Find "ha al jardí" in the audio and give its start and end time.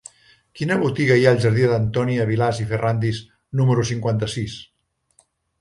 1.27-1.67